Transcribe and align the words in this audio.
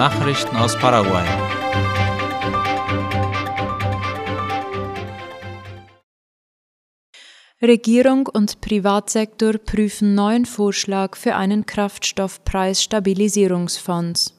Nachrichten 0.00 0.56
aus 0.56 0.76
Paraguay. 0.78 1.26
Regierung 7.60 8.26
und 8.26 8.62
Privatsektor 8.62 9.58
prüfen 9.58 10.14
neuen 10.14 10.46
Vorschlag 10.46 11.18
für 11.18 11.36
einen 11.36 11.66
Kraftstoffpreisstabilisierungsfonds. 11.66 14.32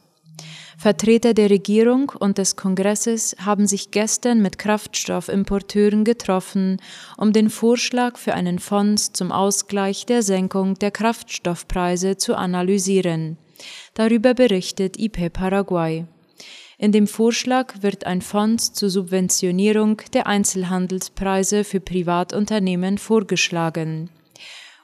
Vertreter 0.80 1.36
der 1.36 1.52
Regierung 1.52 2.10
und 2.10 2.40
des 2.40 2.56
Kongresses 2.56 3.36
haben 3.46 3.68
sich 3.68 3.92
gestern 3.92 4.42
mit 4.42 4.58
Kraftstoffimporteuren 4.58 6.06
getroffen, 6.06 6.78
um 7.18 7.34
den 7.34 7.52
Vorschlag 7.52 8.18
für 8.18 8.34
einen 8.34 8.58
Fonds 8.58 9.14
zum 9.14 9.32
Ausgleich 9.32 10.08
der 10.08 10.24
Senkung 10.24 10.80
der 10.80 10.90
Kraftstoffpreise 10.90 12.18
zu 12.18 12.36
analysieren. 12.36 13.38
Darüber 13.94 14.34
berichtet 14.34 15.00
IP 15.00 15.34
Paraguay. 15.34 16.06
In 16.78 16.92
dem 16.92 17.06
Vorschlag 17.06 17.82
wird 17.82 18.08
ein 18.08 18.22
Fonds 18.22 18.74
zur 18.74 18.90
Subventionierung 18.90 20.02
der 20.14 20.26
Einzelhandelspreise 20.26 21.64
für 21.64 21.80
Privatunternehmen 21.80 22.98
vorgeschlagen. 22.98 24.10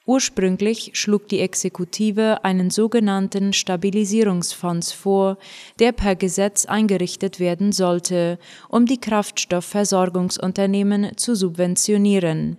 Ursprünglich 0.07 0.89
schlug 0.93 1.27
die 1.27 1.41
Exekutive 1.41 2.45
einen 2.45 2.69
sogenannten 2.69 3.51
Stabilisierungsfonds 3.51 4.93
vor, 4.93 5.37
der 5.79 5.91
per 5.91 6.15
Gesetz 6.15 6.65
eingerichtet 6.65 7.41
werden 7.41 7.73
sollte, 7.73 8.39
um 8.69 8.85
die 8.85 9.01
Kraftstoffversorgungsunternehmen 9.01 11.17
zu 11.17 11.35
subventionieren. 11.35 12.57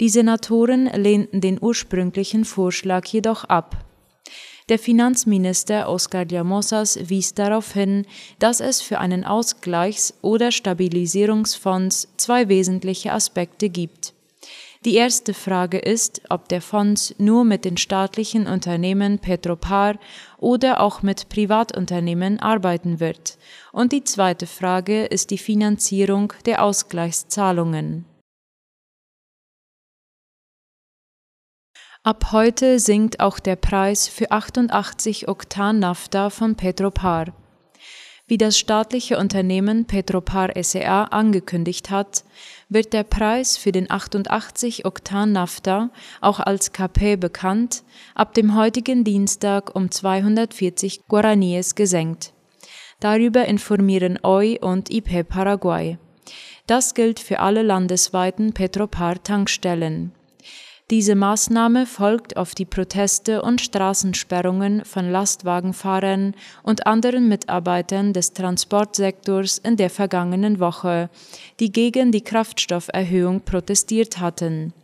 Die 0.00 0.08
Senatoren 0.08 0.86
lehnten 0.86 1.42
den 1.42 1.58
ursprünglichen 1.60 2.46
Vorschlag 2.46 3.04
jedoch 3.06 3.44
ab. 3.44 3.84
Der 4.72 4.78
Finanzminister 4.78 5.86
Oscar 5.86 6.24
Llamosas 6.24 6.98
wies 7.10 7.34
darauf 7.34 7.74
hin, 7.74 8.06
dass 8.38 8.60
es 8.60 8.80
für 8.80 9.00
einen 9.00 9.22
Ausgleichs- 9.22 10.14
oder 10.22 10.50
Stabilisierungsfonds 10.50 12.08
zwei 12.16 12.48
wesentliche 12.48 13.12
Aspekte 13.12 13.68
gibt. 13.68 14.14
Die 14.86 14.94
erste 14.94 15.34
Frage 15.34 15.78
ist, 15.78 16.22
ob 16.30 16.48
der 16.48 16.62
Fonds 16.62 17.14
nur 17.18 17.44
mit 17.44 17.66
den 17.66 17.76
staatlichen 17.76 18.46
Unternehmen 18.46 19.18
Petropar 19.18 19.98
oder 20.38 20.80
auch 20.80 21.02
mit 21.02 21.28
Privatunternehmen 21.28 22.40
arbeiten 22.40 22.98
wird. 22.98 23.36
Und 23.72 23.92
die 23.92 24.04
zweite 24.04 24.46
Frage 24.46 25.04
ist 25.04 25.30
die 25.32 25.36
Finanzierung 25.36 26.32
der 26.46 26.64
Ausgleichszahlungen. 26.64 28.06
Ab 32.04 32.32
heute 32.32 32.80
sinkt 32.80 33.20
auch 33.20 33.38
der 33.38 33.54
Preis 33.54 34.08
für 34.08 34.32
88 34.32 35.28
Oktan 35.28 35.78
Nafta 35.78 36.30
von 36.30 36.56
Petropar. 36.56 37.26
Wie 38.26 38.38
das 38.38 38.58
staatliche 38.58 39.18
Unternehmen 39.18 39.84
Petropar 39.84 40.50
SEA 40.60 41.04
angekündigt 41.04 41.90
hat, 41.90 42.24
wird 42.68 42.92
der 42.92 43.04
Preis 43.04 43.56
für 43.56 43.70
den 43.70 43.88
88 43.88 44.84
Oktan 44.84 45.30
Nafta, 45.30 45.90
auch 46.20 46.40
als 46.40 46.72
KP 46.72 47.14
bekannt, 47.14 47.84
ab 48.16 48.34
dem 48.34 48.56
heutigen 48.56 49.04
Dienstag 49.04 49.76
um 49.76 49.88
240 49.88 51.02
Guaraníes 51.08 51.76
gesenkt. 51.76 52.32
Darüber 52.98 53.44
informieren 53.44 54.18
OI 54.24 54.58
und 54.60 54.90
IP 54.90 55.28
Paraguay. 55.28 55.98
Das 56.66 56.94
gilt 56.94 57.20
für 57.20 57.38
alle 57.38 57.62
landesweiten 57.62 58.54
Petropar-Tankstellen. 58.54 60.10
Diese 60.92 61.14
Maßnahme 61.14 61.86
folgt 61.86 62.36
auf 62.36 62.54
die 62.54 62.66
Proteste 62.66 63.40
und 63.40 63.62
Straßensperrungen 63.62 64.84
von 64.84 65.10
Lastwagenfahrern 65.10 66.34
und 66.62 66.86
anderen 66.86 67.30
Mitarbeitern 67.30 68.12
des 68.12 68.34
Transportsektors 68.34 69.56
in 69.56 69.78
der 69.78 69.88
vergangenen 69.88 70.60
Woche, 70.60 71.08
die 71.60 71.72
gegen 71.72 72.12
die 72.12 72.20
Kraftstofferhöhung 72.20 73.40
protestiert 73.40 74.20
hatten. 74.20 74.74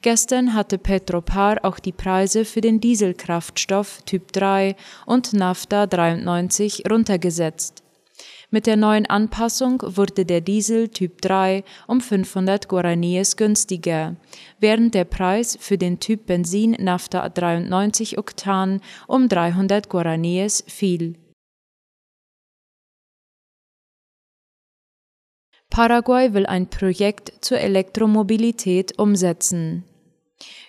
Gestern 0.00 0.54
hatte 0.54 0.78
Petropar 0.78 1.58
auch 1.62 1.78
die 1.78 1.92
Preise 1.92 2.46
für 2.46 2.62
den 2.62 2.80
Dieselkraftstoff 2.80 4.00
Typ 4.06 4.32
3 4.32 4.76
und 5.04 5.34
Nafta 5.34 5.86
93 5.86 6.84
runtergesetzt. 6.90 7.83
Mit 8.54 8.68
der 8.68 8.76
neuen 8.76 9.06
Anpassung 9.06 9.82
wurde 9.84 10.24
der 10.24 10.40
Diesel 10.40 10.88
Typ 10.88 11.20
3 11.22 11.64
um 11.88 12.00
500 12.00 12.68
Guaraníes 12.68 13.36
günstiger, 13.36 14.14
während 14.60 14.94
der 14.94 15.06
Preis 15.06 15.58
für 15.60 15.76
den 15.76 15.98
Typ 15.98 16.26
Benzin 16.26 16.76
Nafta 16.78 17.28
93 17.28 18.16
Oktan 18.16 18.80
um 19.08 19.28
300 19.28 19.90
Guaraníes 19.90 20.62
fiel. 20.70 21.16
Paraguay 25.68 26.32
will 26.32 26.46
ein 26.46 26.70
Projekt 26.70 27.32
zur 27.40 27.58
Elektromobilität 27.58 28.96
umsetzen. 29.00 29.82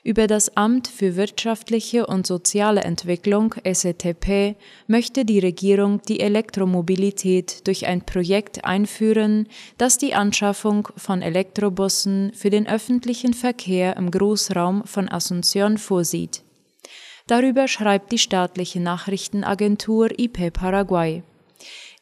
Über 0.06 0.28
das 0.28 0.56
Amt 0.56 0.88
für 0.88 1.16
wirtschaftliche 1.16 2.06
und 2.06 2.28
soziale 2.28 2.82
Entwicklung 2.82 3.56
SETP 3.66 4.56
möchte 4.86 5.26
die 5.26 5.40
Regierung 5.40 6.00
die 6.08 6.20
Elektromobilität 6.20 7.66
durch 7.66 7.88
ein 7.88 8.06
Projekt 8.06 8.66
einführen, 8.66 9.48
das 9.80 9.98
die 9.98 10.14
Anschaffung 10.14 10.90
von 10.96 11.24
Elektrobussen 11.24 12.32
für 12.36 12.52
den 12.52 12.68
öffentlichen 12.68 13.34
Verkehr 13.34 13.98
im 13.98 14.12
Großraum 14.12 14.84
von 14.86 15.10
Asunción 15.10 15.80
vorsieht. 15.80 16.44
Darüber 17.26 17.68
schreibt 17.68 18.12
die 18.12 18.20
staatliche 18.20 18.80
Nachrichtenagentur 18.80 20.12
IP 20.20 20.54
Paraguay. 20.54 21.24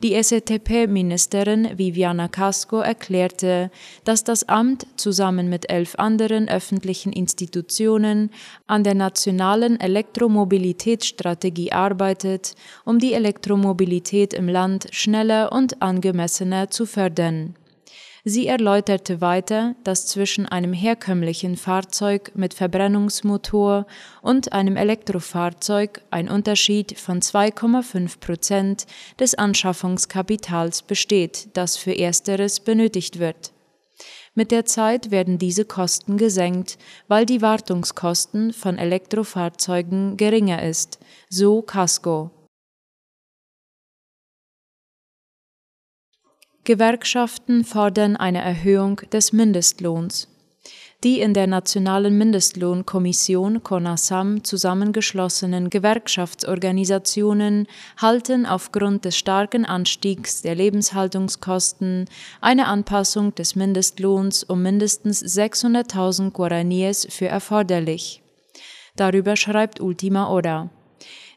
Die 0.02 0.22
SETP-Ministerin 0.22 1.78
Viviana 1.78 2.28
Casco 2.28 2.80
erklärte, 2.80 3.72
dass 4.04 4.24
das 4.24 4.50
Amt 4.50 4.88
zusammen 4.96 5.50
mit 5.50 5.70
elf 5.70 5.96
anderen 5.96 6.50
öffentlichen 6.50 7.14
Institutionen 7.14 8.32
an 8.68 8.84
der 8.84 8.96
nationalen 8.96 9.80
Elektromobilitätsstrategie 9.80 11.72
arbeitet, 11.72 12.56
um 12.86 13.00
die 13.00 13.14
Elektromobilität 13.14 14.34
im 14.34 14.50
Land 14.50 14.88
schneller 14.92 15.52
und 15.52 15.82
angemessener 15.82 16.70
zu 16.70 16.86
fördern. 16.86 17.56
Sie 18.25 18.47
erläuterte 18.47 19.19
weiter, 19.19 19.75
dass 19.84 20.06
zwischen 20.06 20.45
einem 20.45 20.72
herkömmlichen 20.72 21.57
Fahrzeug 21.57 22.31
mit 22.35 22.53
Verbrennungsmotor 22.53 23.85
und 24.22 24.53
einem 24.53 24.78
Elektrofahrzeug 24.78 26.01
ein 26.09 26.29
Unterschied 26.29 26.97
von 26.97 27.19
2,5 27.19 28.19
Prozent 28.22 28.88
des 29.19 29.35
Anschaffungskapitals 29.35 30.84
besteht, 30.84 31.50
das 31.51 31.75
für 31.75 31.97
ersteres 31.97 32.61
benötigt 32.61 33.19
wird. 33.19 33.51
Mit 34.35 34.51
der 34.51 34.63
Zeit 34.66 35.11
werden 35.11 35.38
diese 35.38 35.66
Kosten 35.66 36.16
gesenkt, 36.16 36.78
weil 37.09 37.25
die 37.25 37.41
Wartungskosten 37.41 38.53
von 38.53 38.78
Elektrofahrzeugen 38.78 40.16
geringer 40.16 40.63
ist, 40.63 40.97
so 41.29 41.61
Casco. 41.61 42.31
Gewerkschaften 46.66 47.66
fordern 47.66 48.16
eine 48.16 48.41
Erhöhung 48.41 49.01
des 49.12 49.34
Mindestlohns. 49.34 50.29
Die 51.03 51.19
in 51.19 51.34
der 51.34 51.47
Nationalen 51.47 52.18
Mindestlohnkommission 52.18 53.62
CONASAM 53.63 54.46
zusammengeschlossenen 54.46 55.69
Gewerkschaftsorganisationen 55.69 57.68
halten 57.97 58.46
aufgrund 58.46 59.03
des 59.03 59.18
starken 59.18 59.66
Anstiegs 59.66 60.41
der 60.41 60.56
Lebenshaltungskosten 60.56 62.06
eine 62.40 62.68
Anpassung 62.68 63.35
des 63.35 63.57
Mindestlohns 63.57 64.46
um 64.46 64.62
mindestens 64.62 65.22
600.000 65.22 66.31
Guaraníes 66.31 67.12
für 67.12 67.28
erforderlich. 67.28 68.23
Darüber 68.96 69.35
schreibt 69.35 69.81
Ultima 69.81 70.29
Hora. 70.29 70.69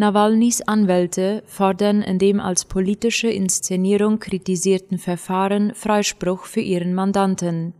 Nawalnys 0.00 0.62
Anwälte 0.62 1.42
fordern 1.44 2.00
in 2.00 2.18
dem 2.18 2.40
als 2.40 2.64
politische 2.64 3.28
Inszenierung 3.28 4.18
kritisierten 4.18 4.96
Verfahren 4.96 5.74
Freispruch 5.74 6.46
für 6.46 6.62
ihren 6.62 6.94
Mandanten. 6.94 7.74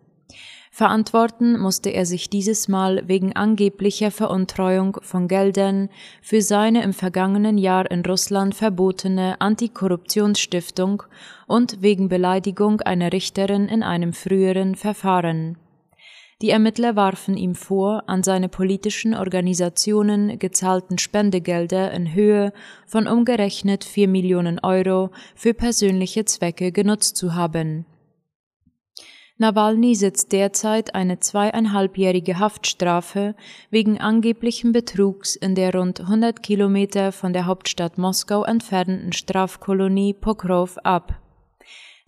Verantworten 0.70 1.58
musste 1.58 1.88
er 1.88 2.04
sich 2.04 2.28
dieses 2.28 2.68
Mal 2.68 3.08
wegen 3.08 3.34
angeblicher 3.34 4.10
Veruntreuung 4.10 4.98
von 5.00 5.28
Geldern 5.28 5.88
für 6.20 6.42
seine 6.42 6.82
im 6.82 6.92
vergangenen 6.92 7.56
Jahr 7.56 7.90
in 7.90 8.04
Russland 8.04 8.54
verbotene 8.54 9.40
Antikorruptionsstiftung 9.40 11.02
und 11.46 11.80
wegen 11.80 12.10
Beleidigung 12.10 12.82
einer 12.82 13.14
Richterin 13.14 13.66
in 13.66 13.82
einem 13.82 14.12
früheren 14.12 14.74
Verfahren. 14.74 15.56
Die 16.42 16.48
Ermittler 16.48 16.96
warfen 16.96 17.36
ihm 17.36 17.54
vor, 17.54 18.04
an 18.06 18.22
seine 18.22 18.48
politischen 18.48 19.14
Organisationen 19.14 20.38
gezahlten 20.38 20.96
Spendegelder 20.96 21.92
in 21.92 22.14
Höhe 22.14 22.54
von 22.86 23.06
umgerechnet 23.06 23.84
vier 23.84 24.08
Millionen 24.08 24.58
Euro 24.58 25.10
für 25.34 25.52
persönliche 25.52 26.24
Zwecke 26.24 26.72
genutzt 26.72 27.18
zu 27.18 27.34
haben. 27.34 27.84
Nawalny 29.36 29.94
sitzt 29.94 30.32
derzeit 30.32 30.94
eine 30.94 31.18
zweieinhalbjährige 31.18 32.38
Haftstrafe 32.38 33.34
wegen 33.70 33.98
angeblichen 33.98 34.72
Betrugs 34.72 35.34
in 35.36 35.54
der 35.54 35.74
rund 35.74 36.00
100 36.00 36.42
Kilometer 36.42 37.12
von 37.12 37.32
der 37.32 37.46
Hauptstadt 37.46 37.96
Moskau 37.96 38.44
entfernten 38.44 39.12
Strafkolonie 39.12 40.14
Pokrov 40.14 40.78
ab. 40.84 41.20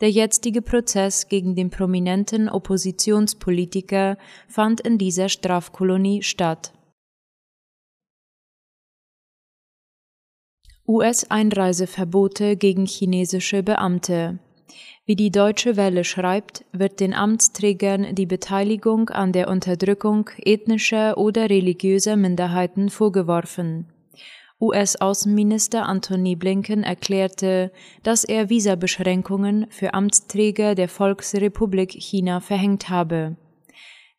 Der 0.03 0.11
jetzige 0.11 0.61
Prozess 0.61 1.29
gegen 1.29 1.55
den 1.55 1.71
prominenten 1.71 2.51
Oppositionspolitiker 2.51 4.19
fand 4.49 4.83
in 4.83 4.99
dieser 4.99 5.31
Strafkolonie 5.31 6.23
statt. 6.23 6.75
US-Einreiseverbote 10.87 12.59
gegen 12.59 12.85
chinesische 12.85 13.63
Beamte 13.63 14.39
wie 15.05 15.17
die 15.17 15.33
Deutsche 15.33 15.77
Welle 15.77 16.05
schreibt, 16.05 16.65
wird 16.73 17.01
den 17.01 17.13
Amtsträgern 17.13 18.15
die 18.15 18.27
Beteiligung 18.27 19.11
an 19.11 19.33
der 19.33 19.49
Unterdrückung 19.49 20.31
ethnischer 20.39 21.19
oder 21.19 21.51
religiöser 21.51 22.17
Minderheiten 22.17 22.89
vorgeworfen. 22.89 23.92
US-Außenminister 24.63 25.87
Antony 25.87 26.37
Blinken 26.37 26.85
erklärte, 26.85 27.73
dass 28.05 28.23
er 28.23 28.49
Visabeschränkungen 28.49 29.67
für 29.71 29.93
Amtsträger 29.93 30.77
der 30.77 30.89
Volksrepublik 30.89 31.91
China 31.91 32.41
verhängt 32.41 32.89
habe. 32.89 33.37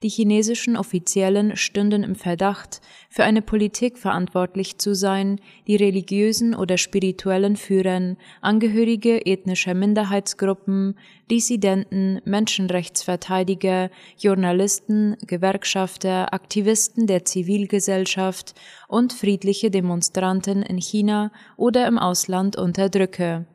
Die 0.03 0.09
chinesischen 0.09 0.75
Offiziellen 0.75 1.55
stünden 1.55 2.03
im 2.03 2.15
Verdacht, 2.15 2.81
für 3.09 3.23
eine 3.23 3.41
Politik 3.41 3.97
verantwortlich 3.97 4.77
zu 4.77 4.93
sein, 4.93 5.39
die 5.65 5.77
religiösen 5.77 6.53
oder 6.53 6.77
spirituellen 6.77 7.55
Führern, 7.55 8.17
Angehörige 8.41 9.25
ethnischer 9.25 9.73
Minderheitsgruppen, 9.73 10.99
Dissidenten, 11.31 12.19
Menschenrechtsverteidiger, 12.25 13.89
Journalisten, 14.19 15.15
Gewerkschafter, 15.25 16.33
Aktivisten 16.33 17.07
der 17.07 17.23
Zivilgesellschaft 17.23 18.55
und 18.89 19.13
friedliche 19.13 19.71
Demonstranten 19.71 20.63
in 20.63 20.79
China 20.79 21.31
oder 21.55 21.87
im 21.87 21.97
Ausland 21.97 22.57
unterdrücke 22.57 23.45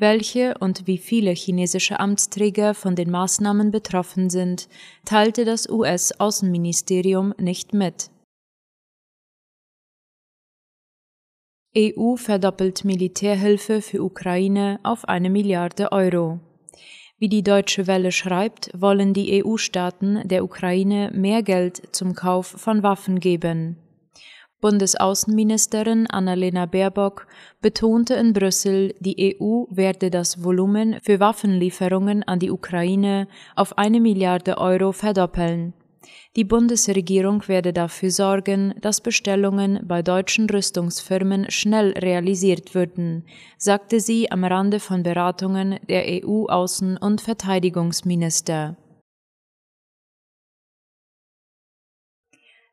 welche 0.00 0.54
und 0.58 0.86
wie 0.86 0.98
viele 0.98 1.32
chinesische 1.32 1.98
Amtsträger 1.98 2.74
von 2.74 2.94
den 2.94 3.10
Maßnahmen 3.10 3.70
betroffen 3.70 4.30
sind, 4.30 4.68
teilte 5.04 5.44
das 5.44 5.68
US-Außenministerium 5.68 7.34
nicht 7.38 7.74
mit. 7.74 8.10
EU 11.76 12.16
verdoppelt 12.16 12.84
Militärhilfe 12.84 13.82
für 13.82 14.02
Ukraine 14.02 14.80
auf 14.82 15.06
eine 15.06 15.30
Milliarde 15.30 15.92
Euro. 15.92 16.40
Wie 17.18 17.28
die 17.28 17.42
Deutsche 17.42 17.86
Welle 17.86 18.12
schreibt, 18.12 18.70
wollen 18.74 19.12
die 19.12 19.44
EU-Staaten 19.44 20.26
der 20.26 20.44
Ukraine 20.44 21.10
mehr 21.12 21.42
Geld 21.42 21.94
zum 21.94 22.14
Kauf 22.14 22.46
von 22.46 22.82
Waffen 22.84 23.18
geben. 23.18 23.76
Bundesaußenministerin 24.60 26.08
Annalena 26.08 26.66
Baerbock 26.66 27.28
betonte 27.60 28.14
in 28.14 28.32
Brüssel, 28.32 28.92
die 28.98 29.36
EU 29.40 29.66
werde 29.70 30.10
das 30.10 30.42
Volumen 30.42 30.98
für 31.02 31.20
Waffenlieferungen 31.20 32.24
an 32.24 32.40
die 32.40 32.50
Ukraine 32.50 33.28
auf 33.54 33.78
eine 33.78 34.00
Milliarde 34.00 34.58
Euro 34.58 34.90
verdoppeln. 34.90 35.74
Die 36.34 36.44
Bundesregierung 36.44 37.46
werde 37.46 37.72
dafür 37.72 38.10
sorgen, 38.10 38.74
dass 38.80 39.00
Bestellungen 39.00 39.80
bei 39.86 40.02
deutschen 40.02 40.50
Rüstungsfirmen 40.50 41.50
schnell 41.50 41.92
realisiert 41.92 42.74
würden, 42.74 43.24
sagte 43.56 44.00
sie 44.00 44.30
am 44.30 44.44
Rande 44.44 44.80
von 44.80 45.04
Beratungen 45.04 45.78
der 45.88 46.04
EU-Außen- 46.04 46.98
und 46.98 47.20
Verteidigungsminister. 47.20 48.76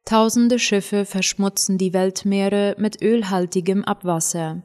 Tausende 0.05 0.59
Schiffe 0.59 1.03
verschmutzen 1.03 1.79
die 1.79 1.91
Weltmeere 1.91 2.75
mit 2.77 3.01
ölhaltigem 3.01 3.83
Abwasser. 3.83 4.61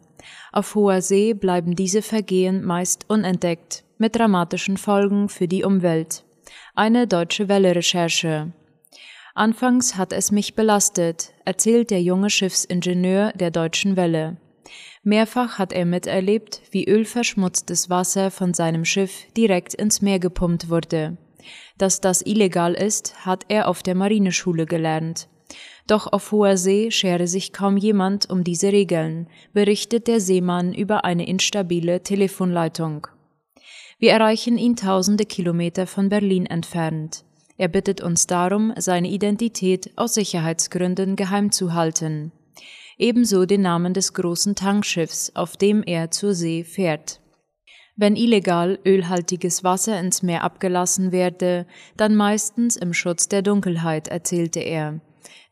Auf 0.53 0.75
hoher 0.75 1.01
See 1.01 1.33
bleiben 1.33 1.75
diese 1.75 2.03
Vergehen 2.03 2.63
meist 2.63 3.09
unentdeckt, 3.09 3.83
mit 3.97 4.17
dramatischen 4.17 4.77
Folgen 4.77 5.31
für 5.31 5.49
die 5.49 5.65
Umwelt. 5.65 6.25
Eine 6.75 7.07
deutsche 7.07 7.49
Welle-Recherche. 7.49 8.53
Anfangs 9.35 9.97
hat 9.97 10.13
es 10.13 10.31
mich 10.31 10.57
belastet, 10.57 11.33
erzählt 11.47 11.91
der 11.91 12.03
junge 12.03 12.29
Schiffsingenieur 12.29 13.33
der 13.33 13.51
Deutschen 13.51 13.97
Welle. 13.97 14.37
Mehrfach 15.03 15.59
hat 15.59 15.73
er 15.73 15.87
miterlebt, 15.87 16.61
wie 16.71 16.87
ölverschmutztes 16.87 17.89
Wasser 17.89 18.31
von 18.31 18.53
seinem 18.53 18.85
Schiff 18.85 19.25
direkt 19.35 19.73
ins 19.73 20.03
Meer 20.03 20.19
gepumpt 20.19 20.69
wurde. 20.69 21.17
Dass 21.79 22.01
das 22.01 22.23
illegal 22.23 22.75
ist, 22.75 23.27
hat 23.27 23.45
er 23.49 23.69
auf 23.69 23.83
der 23.83 23.95
Marineschule 23.95 24.67
gelernt. 24.67 25.29
Doch 25.87 26.13
auf 26.13 26.31
hoher 26.33 26.57
See 26.57 26.91
schere 26.91 27.27
sich 27.27 27.53
kaum 27.53 27.77
jemand 27.77 28.31
um 28.31 28.45
diese 28.45 28.73
Regeln, 28.73 29.29
berichtet 29.53 30.07
der 30.07 30.21
Seemann 30.21 30.73
über 30.73 31.05
eine 31.05 31.27
instabile 31.27 32.03
Telefonleitung. 32.03 33.09
Wir 33.99 34.13
erreichen 34.13 34.57
ihn 34.57 34.77
tausende 34.77 35.27
Kilometer 35.27 35.87
von 35.87 36.09
Berlin 36.09 36.47
entfernt. 36.47 37.25
Er 37.59 37.69
bittet 37.69 38.01
uns 38.01 38.27
darum, 38.27 38.73
seine 38.79 39.11
Identität 39.11 39.91
aus 39.97 40.15
Sicherheitsgründen 40.15 41.17
geheim 41.17 41.53
zu 41.53 41.75
halten. 41.75 42.33
Ebenso 42.97 43.45
den 43.45 43.63
Namen 43.63 43.93
des 43.93 44.15
großen 44.15 44.55
Tankschiffs, 44.55 45.33
auf 45.35 45.57
dem 45.57 45.83
er 45.83 46.11
zur 46.11 46.35
See 46.35 46.65
fährt. 46.65 47.21
Wenn 48.01 48.17
illegal 48.17 48.79
ölhaltiges 48.87 49.63
Wasser 49.63 50.01
ins 50.01 50.23
Meer 50.23 50.43
abgelassen 50.43 51.13
werde, 51.13 51.67
dann 51.99 52.17
meistens 52.17 52.77
im 52.77 52.95
Schutz 52.95 53.29
der 53.29 53.43
Dunkelheit, 53.43 54.09
erzählte 54.09 54.61
er. 54.61 55.03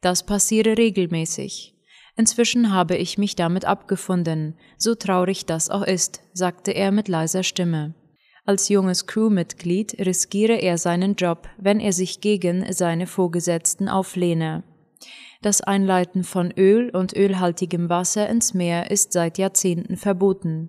Das 0.01 0.25
passiere 0.25 0.79
regelmäßig. 0.79 1.75
Inzwischen 2.17 2.73
habe 2.73 2.97
ich 2.97 3.19
mich 3.19 3.37
damit 3.37 3.67
abgefunden, 3.67 4.55
so 4.79 4.95
traurig 4.95 5.45
das 5.45 5.69
auch 5.69 5.83
ist, 5.83 6.23
sagte 6.33 6.71
er 6.71 6.91
mit 6.91 7.09
leiser 7.09 7.43
Stimme. 7.43 7.93
Als 8.47 8.71
junges 8.71 9.07
Crewmitglied 9.07 9.99
riskiere 9.99 10.55
er 10.55 10.79
seinen 10.79 11.17
Job, 11.17 11.51
wenn 11.59 11.81
er 11.81 11.93
sich 11.93 12.23
gegen 12.23 12.73
seine 12.73 13.07
Vorgesetzten 13.07 13.91
auflehne. 13.91 14.63
Das 15.41 15.61
Einleiten 15.61 16.25
von 16.25 16.51
Öl 16.51 16.91
und 16.91 17.15
ölhaltigem 17.15 17.89
Wasser 17.89 18.29
ins 18.29 18.55
Meer 18.55 18.91
ist 18.91 19.13
seit 19.13 19.39
Jahrzehnten 19.39 19.97
verboten. 19.97 20.69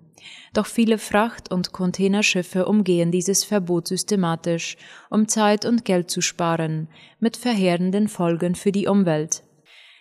Doch 0.52 0.66
viele 0.66 0.98
Fracht- 0.98 1.50
und 1.50 1.72
Containerschiffe 1.72 2.66
umgehen 2.66 3.10
dieses 3.10 3.42
Verbot 3.42 3.88
systematisch, 3.88 4.76
um 5.10 5.26
Zeit 5.26 5.64
und 5.64 5.84
Geld 5.84 6.08
zu 6.08 6.20
sparen, 6.20 6.88
mit 7.18 7.36
verheerenden 7.36 8.06
Folgen 8.06 8.54
für 8.54 8.70
die 8.70 8.86
Umwelt. 8.86 9.42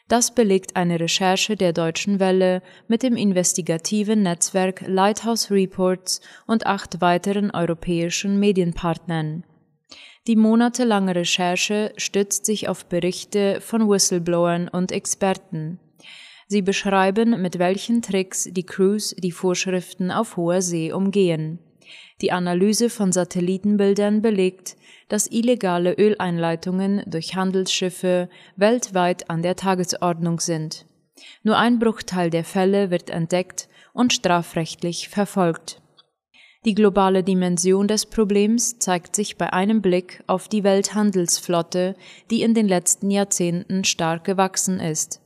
Das 0.07 0.35
belegt 0.35 0.75
eine 0.75 0.99
Recherche 0.99 1.55
der 1.55 1.73
Deutschen 1.73 2.19
Welle 2.19 2.61
mit 2.87 3.01
dem 3.01 3.15
investigativen 3.15 4.21
Netzwerk 4.21 4.83
Lighthouse 4.85 5.49
Reports 5.49 6.21
und 6.45 6.67
acht 6.67 7.01
weiteren 7.01 7.49
europäischen 7.49 8.39
Medienpartnern. 8.39 9.43
Die 10.27 10.35
monatelange 10.35 11.15
Recherche 11.15 11.93
stützt 11.97 12.45
sich 12.45 12.69
auf 12.69 12.85
Berichte 12.85 13.61
von 13.61 13.89
Whistleblowern 13.89 14.67
und 14.67 14.91
Experten. 14.91 15.79
Sie 16.47 16.61
beschreiben, 16.61 17.41
mit 17.41 17.59
welchen 17.59 18.01
Tricks 18.01 18.47
die 18.51 18.65
Crews 18.65 19.15
die 19.17 19.31
Vorschriften 19.31 20.11
auf 20.11 20.37
hoher 20.37 20.61
See 20.61 20.91
umgehen. 20.91 21.59
Die 22.21 22.31
Analyse 22.31 22.89
von 22.89 23.11
Satellitenbildern 23.11 24.21
belegt, 24.21 24.75
dass 25.07 25.31
illegale 25.31 25.93
Öleinleitungen 25.93 27.03
durch 27.05 27.35
Handelsschiffe 27.35 28.29
weltweit 28.55 29.29
an 29.29 29.41
der 29.41 29.55
Tagesordnung 29.55 30.39
sind. 30.39 30.85
Nur 31.43 31.57
ein 31.57 31.79
Bruchteil 31.79 32.29
der 32.29 32.43
Fälle 32.43 32.91
wird 32.91 33.09
entdeckt 33.09 33.69
und 33.93 34.13
strafrechtlich 34.13 35.09
verfolgt. 35.09 35.81
Die 36.65 36.75
globale 36.75 37.23
Dimension 37.23 37.87
des 37.87 38.05
Problems 38.05 38.79
zeigt 38.79 39.15
sich 39.15 39.37
bei 39.37 39.53
einem 39.53 39.81
Blick 39.81 40.21
auf 40.27 40.49
die 40.49 40.65
Welthandelsflotte, 40.65 41.95
die 42.29 42.41
in 42.41 42.53
den 42.53 42.67
letzten 42.67 43.09
Jahrzehnten 43.11 43.85
stark 43.85 44.25
gewachsen 44.25 44.81
ist. 44.81 45.21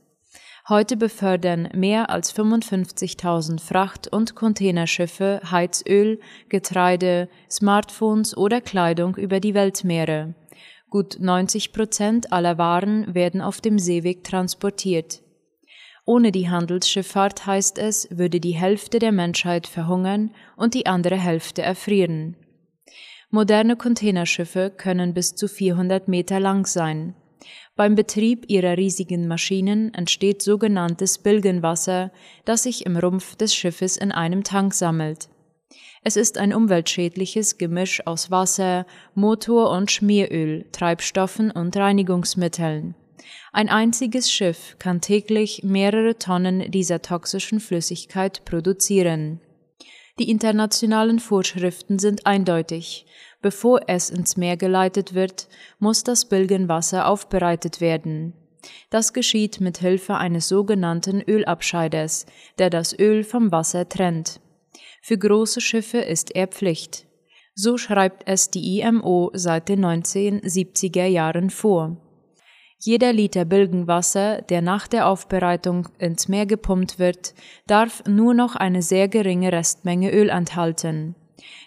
Heute 0.68 0.96
befördern 0.96 1.68
mehr 1.74 2.08
als 2.08 2.32
55.000 2.32 3.60
Fracht- 3.60 4.06
und 4.06 4.36
Containerschiffe 4.36 5.40
Heizöl, 5.50 6.20
Getreide, 6.48 7.28
Smartphones 7.50 8.36
oder 8.36 8.60
Kleidung 8.60 9.16
über 9.16 9.40
die 9.40 9.54
Weltmeere. 9.54 10.34
Gut 10.88 11.16
90 11.18 11.72
Prozent 11.72 12.32
aller 12.32 12.58
Waren 12.58 13.12
werden 13.12 13.40
auf 13.40 13.60
dem 13.60 13.80
Seeweg 13.80 14.22
transportiert. 14.22 15.23
Ohne 16.06 16.32
die 16.32 16.50
Handelsschifffahrt 16.50 17.46
heißt 17.46 17.78
es, 17.78 18.08
würde 18.10 18.38
die 18.38 18.52
Hälfte 18.52 18.98
der 18.98 19.12
Menschheit 19.12 19.66
verhungern 19.66 20.30
und 20.56 20.74
die 20.74 20.86
andere 20.86 21.16
Hälfte 21.16 21.62
erfrieren. 21.62 22.36
Moderne 23.30 23.76
Containerschiffe 23.76 24.70
können 24.70 25.14
bis 25.14 25.34
zu 25.34 25.48
400 25.48 26.06
Meter 26.06 26.40
lang 26.40 26.66
sein. 26.66 27.14
Beim 27.74 27.94
Betrieb 27.96 28.44
ihrer 28.48 28.76
riesigen 28.76 29.26
Maschinen 29.26 29.92
entsteht 29.94 30.42
sogenanntes 30.42 31.18
Bilgenwasser, 31.18 32.12
das 32.44 32.62
sich 32.62 32.86
im 32.86 32.96
Rumpf 32.96 33.34
des 33.34 33.54
Schiffes 33.54 33.96
in 33.96 34.12
einem 34.12 34.44
Tank 34.44 34.74
sammelt. 34.74 35.28
Es 36.04 36.16
ist 36.16 36.38
ein 36.38 36.54
umweltschädliches 36.54 37.58
Gemisch 37.58 38.06
aus 38.06 38.30
Wasser, 38.30 38.86
Motor- 39.14 39.70
und 39.70 39.90
Schmieröl, 39.90 40.66
Treibstoffen 40.70 41.50
und 41.50 41.76
Reinigungsmitteln. 41.76 42.94
Ein 43.52 43.68
einziges 43.68 44.30
Schiff 44.30 44.76
kann 44.78 45.00
täglich 45.00 45.62
mehrere 45.62 46.18
Tonnen 46.18 46.70
dieser 46.70 47.02
toxischen 47.02 47.60
Flüssigkeit 47.60 48.44
produzieren. 48.44 49.40
Die 50.18 50.30
internationalen 50.30 51.18
Vorschriften 51.18 51.98
sind 51.98 52.26
eindeutig. 52.26 53.06
Bevor 53.42 53.82
es 53.88 54.10
ins 54.10 54.36
Meer 54.36 54.56
geleitet 54.56 55.14
wird, 55.14 55.48
muss 55.78 56.04
das 56.04 56.28
Bilgenwasser 56.28 57.08
aufbereitet 57.08 57.80
werden. 57.80 58.32
Das 58.90 59.12
geschieht 59.12 59.60
mit 59.60 59.78
Hilfe 59.78 60.16
eines 60.16 60.48
sogenannten 60.48 61.20
Ölabscheiders, 61.20 62.26
der 62.58 62.70
das 62.70 62.98
Öl 62.98 63.24
vom 63.24 63.52
Wasser 63.52 63.88
trennt. 63.88 64.40
Für 65.02 65.18
große 65.18 65.60
Schiffe 65.60 65.98
ist 65.98 66.34
er 66.34 66.46
Pflicht. 66.46 67.06
So 67.54 67.76
schreibt 67.76 68.22
es 68.26 68.50
die 68.50 68.80
IMO 68.80 69.30
seit 69.34 69.68
den 69.68 69.84
1970er 69.84 71.06
Jahren 71.06 71.50
vor. 71.50 71.96
Jeder 72.78 73.12
Liter 73.12 73.44
Bilgenwasser, 73.44 74.42
der 74.42 74.60
nach 74.60 74.88
der 74.88 75.08
Aufbereitung 75.08 75.88
ins 75.98 76.28
Meer 76.28 76.46
gepumpt 76.46 76.98
wird, 76.98 77.34
darf 77.66 78.04
nur 78.06 78.34
noch 78.34 78.56
eine 78.56 78.82
sehr 78.82 79.08
geringe 79.08 79.52
Restmenge 79.52 80.12
Öl 80.12 80.28
enthalten. 80.28 81.14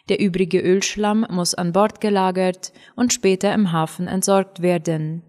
Der 0.09 0.19
übrige 0.19 0.59
Ölschlamm 0.59 1.25
muss 1.29 1.53
an 1.53 1.73
Bord 1.73 2.01
gelagert 2.01 2.71
und 2.95 3.13
später 3.13 3.53
im 3.53 3.71
Hafen 3.71 4.07
entsorgt 4.07 4.61
werden. 4.61 5.23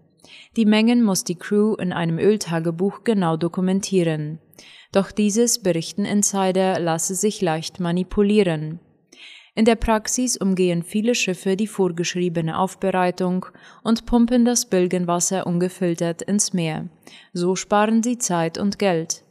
Die 0.55 0.65
Mengen 0.65 1.03
muss 1.03 1.23
die 1.23 1.35
Crew 1.35 1.75
in 1.75 1.91
einem 1.91 2.19
Öltagebuch 2.19 3.03
genau 3.03 3.37
dokumentieren. 3.37 4.39
Doch 4.91 5.11
dieses, 5.11 5.59
berichten 5.59 6.05
Insider, 6.05 6.79
lasse 6.79 7.15
sich 7.15 7.41
leicht 7.41 7.79
manipulieren. 7.79 8.79
In 9.59 9.65
der 9.65 9.75
Praxis 9.75 10.37
umgehen 10.37 10.83
viele 10.83 11.13
Schiffe 11.13 11.57
die 11.57 11.67
vorgeschriebene 11.67 12.57
Aufbereitung 12.57 13.45
und 13.83 14.05
pumpen 14.05 14.45
das 14.45 14.67
Bilgenwasser 14.67 15.45
ungefiltert 15.45 16.21
ins 16.21 16.53
Meer. 16.53 16.87
So 17.33 17.57
sparen 17.57 18.01
sie 18.01 18.17
Zeit 18.17 18.57
und 18.57 18.79
Geld. 18.79 19.25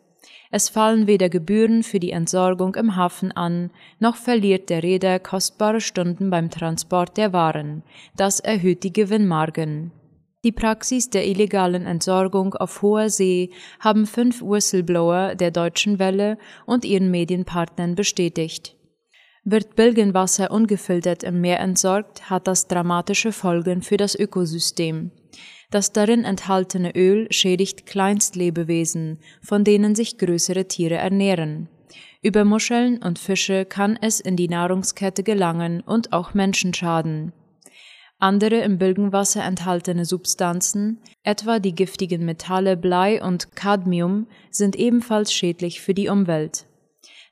Es 0.50 0.68
fallen 0.68 1.06
weder 1.06 1.30
Gebühren 1.30 1.82
für 1.82 1.98
die 1.98 2.10
Entsorgung 2.10 2.74
im 2.74 2.94
Hafen 2.94 3.32
an, 3.32 3.70
noch 4.00 4.16
verliert 4.16 4.68
der 4.68 4.82
Reeder 4.82 5.18
kostbare 5.18 5.80
Stunden 5.80 6.28
beim 6.28 6.50
Transport 6.50 7.16
der 7.16 7.32
Waren. 7.32 7.82
Das 8.14 8.38
erhöht 8.38 8.82
die 8.84 8.92
Gewinnmargen. 8.92 9.92
Die 10.44 10.52
Praxis 10.52 11.08
der 11.08 11.26
illegalen 11.26 11.86
Entsorgung 11.86 12.52
auf 12.52 12.82
hoher 12.82 13.08
See 13.08 13.48
haben 13.80 14.04
fünf 14.04 14.42
Whistleblower 14.42 15.36
der 15.36 15.52
Deutschen 15.52 15.98
Welle 15.98 16.36
und 16.66 16.84
ihren 16.84 17.10
Medienpartnern 17.10 17.94
bestätigt. 17.94 18.74
Wird 19.44 19.76
Bilgenwasser 19.76 20.50
ungefiltert 20.50 21.22
im 21.22 21.40
Meer 21.40 21.60
entsorgt, 21.60 22.28
hat 22.28 22.46
das 22.46 22.68
dramatische 22.68 23.32
Folgen 23.32 23.82
für 23.82 23.96
das 23.96 24.14
Ökosystem. 24.14 25.10
Das 25.70 25.92
darin 25.92 26.24
enthaltene 26.24 26.94
Öl 26.94 27.28
schädigt 27.30 27.86
Kleinstlebewesen, 27.86 29.18
von 29.42 29.64
denen 29.64 29.94
sich 29.94 30.18
größere 30.18 30.66
Tiere 30.66 30.96
ernähren. 30.96 31.68
Über 32.22 32.44
Muscheln 32.44 33.02
und 33.02 33.18
Fische 33.18 33.64
kann 33.64 33.98
es 34.00 34.18
in 34.18 34.36
die 34.36 34.48
Nahrungskette 34.48 35.22
gelangen 35.22 35.82
und 35.82 36.12
auch 36.12 36.34
Menschen 36.34 36.74
schaden. 36.74 37.32
Andere 38.18 38.56
im 38.56 38.78
Bilgenwasser 38.78 39.44
enthaltene 39.44 40.04
Substanzen, 40.04 40.98
etwa 41.22 41.60
die 41.60 41.74
giftigen 41.74 42.24
Metalle 42.24 42.76
Blei 42.76 43.22
und 43.22 43.54
Cadmium, 43.54 44.26
sind 44.50 44.74
ebenfalls 44.74 45.32
schädlich 45.32 45.80
für 45.80 45.94
die 45.94 46.08
Umwelt. 46.08 46.67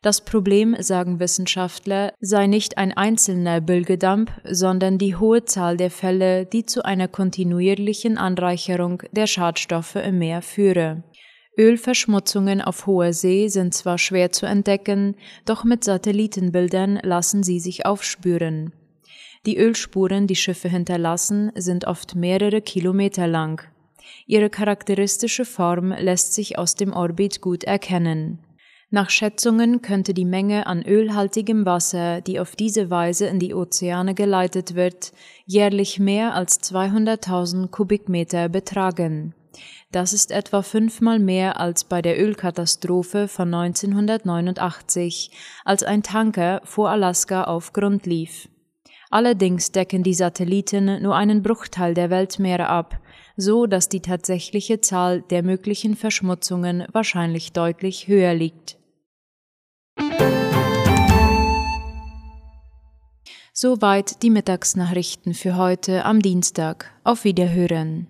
Das 0.03 0.21
Problem, 0.21 0.76
sagen 0.79 1.19
Wissenschaftler, 1.21 2.12
sei 2.21 2.47
nicht 2.47 2.79
ein 2.79 2.93
einzelner 2.93 3.61
Bilgedamp, 3.61 4.31
sondern 4.45 4.99
die 4.99 5.17
hohe 5.17 5.45
Zahl 5.45 5.76
der 5.76 5.91
Fälle, 5.91 6.47
die 6.47 6.65
zu 6.65 6.85
einer 6.85 7.09
kontinuierlichen 7.09 8.19
Anreicherung 8.19 9.03
der 9.12 9.26
Schadstoffe 9.26 9.97
im 9.97 10.19
Meer 10.19 10.43
führe. 10.43 11.03
Ölverschmutzungen 11.59 12.61
auf 12.61 12.87
hoher 12.87 13.15
See 13.15 13.49
sind 13.49 13.73
zwar 13.73 13.97
schwer 13.97 14.31
zu 14.31 14.45
entdecken, 14.45 15.17
doch 15.47 15.65
mit 15.65 15.85
Satellitenbildern 15.85 17.00
lassen 17.03 17.43
sie 17.43 17.61
sich 17.61 17.87
aufspüren. 17.87 18.73
Die 19.47 19.57
Ölspuren, 19.57 20.26
die 20.26 20.37
Schiffe 20.37 20.69
hinterlassen, 20.69 21.53
sind 21.55 21.87
oft 21.87 22.15
mehrere 22.15 22.61
Kilometer 22.61 23.26
lang. 23.26 23.62
Ihre 24.26 24.50
charakteristische 24.50 25.45
Form 25.45 25.93
lässt 25.93 26.35
sich 26.35 26.59
aus 26.59 26.75
dem 26.75 26.93
Orbit 26.93 27.41
gut 27.41 27.65
erkennen. 27.65 28.41
Nach 28.90 29.11
Schätzungen 29.11 29.83
könnte 29.83 30.14
die 30.14 30.25
Menge 30.25 30.69
an 30.69 30.85
ölhaltigem 30.85 31.66
Wasser, 31.66 32.21
die 32.21 32.38
auf 32.38 32.55
diese 32.55 32.88
Weise 32.88 33.26
in 33.26 33.40
die 33.40 33.52
Ozeane 33.52 34.14
geleitet 34.14 34.76
wird, 34.76 35.12
jährlich 35.45 35.99
mehr 35.99 36.35
als 36.35 36.61
200.000 36.61 37.69
Kubikmeter 37.69 38.49
betragen. 38.49 39.35
Das 39.90 40.12
ist 40.12 40.31
etwa 40.31 40.62
fünfmal 40.62 41.19
mehr 41.19 41.59
als 41.59 41.83
bei 41.83 42.00
der 42.00 42.21
Ölkatastrophe 42.23 43.26
von 43.26 43.52
1989, 43.52 45.33
als 45.64 45.83
ein 45.83 46.05
Tanker 46.05 46.61
vor 46.64 46.90
Alaska 46.90 47.45
auf 47.45 47.73
Grund 47.73 48.07
lief. 48.07 48.49
Allerdings 49.11 49.73
decken 49.73 50.02
die 50.02 50.14
Satelliten 50.14 51.02
nur 51.02 51.16
einen 51.16 51.43
Bruchteil 51.43 51.95
der 51.95 52.11
Weltmeere 52.11 52.69
ab, 52.69 52.99
so 53.37 53.66
dass 53.66 53.88
die 53.88 54.00
tatsächliche 54.00 54.81
Zahl 54.81 55.23
der 55.23 55.43
möglichen 55.43 55.97
Verschmutzungen 55.97 56.87
wahrscheinlich 56.93 57.52
deutlich 57.52 58.09
höher 58.09 58.35
liegt. 58.35 58.78
Soweit 63.52 64.23
die 64.23 64.31
Mittagsnachrichten 64.31 65.33
für 65.33 65.57
heute 65.57 66.05
am 66.05 66.21
Dienstag. 66.21 66.93
Auf 67.05 67.25
Wiederhören. 67.25 68.09